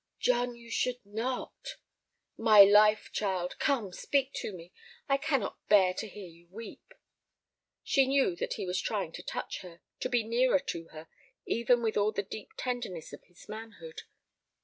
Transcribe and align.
"John, 0.19 0.55
you 0.55 0.71
should 0.71 1.05
not—" 1.05 1.75
"My 2.35 2.63
life, 2.63 3.11
child—come, 3.11 3.93
speak 3.93 4.33
to 4.33 4.51
me—I 4.51 5.17
cannot 5.17 5.59
bear 5.69 5.93
to 5.93 6.07
hear 6.07 6.25
you 6.27 6.47
weep." 6.49 6.95
She 7.83 8.07
knew 8.07 8.35
that 8.37 8.53
he 8.53 8.65
was 8.65 8.81
trying 8.81 9.11
to 9.11 9.21
touch 9.23 9.59
her, 9.59 9.81
to 9.99 10.09
be 10.09 10.23
nearer 10.23 10.57
to 10.57 10.87
her, 10.87 11.07
even 11.45 11.83
with 11.83 11.97
all 11.97 12.11
the 12.11 12.23
deep 12.23 12.49
tenderness 12.57 13.13
of 13.13 13.23
his 13.25 13.47
manhood. 13.47 14.01